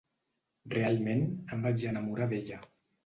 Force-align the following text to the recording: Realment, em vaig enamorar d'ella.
Realment, 0.75 1.21
em 1.57 1.63
vaig 1.67 1.85
enamorar 1.91 2.29
d'ella. 2.33 2.63